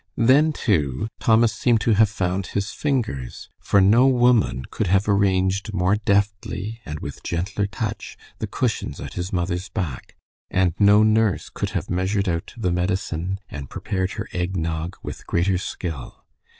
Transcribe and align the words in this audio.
Then, 0.17 0.51
too, 0.51 1.09
Thomas 1.19 1.53
seemed 1.53 1.79
to 1.81 1.93
have 1.93 2.09
found 2.09 2.47
his 2.47 2.71
fingers, 2.71 3.49
for 3.59 3.79
no 3.79 4.07
woman 4.07 4.65
could 4.71 4.87
have 4.87 5.07
arranged 5.07 5.75
more 5.75 5.95
deftly 5.95 6.81
and 6.87 6.99
with 7.01 7.21
gentler 7.21 7.67
touch 7.67 8.17
the 8.39 8.47
cushions 8.47 8.99
at 8.99 9.13
his 9.13 9.31
mother's 9.31 9.69
back, 9.69 10.15
and 10.49 10.73
no 10.79 11.03
nurse 11.03 11.51
could 11.53 11.69
have 11.77 11.87
measured 11.91 12.27
out 12.27 12.51
the 12.57 12.71
medicine 12.71 13.39
and 13.47 13.69
prepared 13.69 14.13
her 14.13 14.27
egg 14.33 14.57
nog 14.57 14.95
with 15.03 15.27
greater 15.27 15.59
skill. 15.59 16.25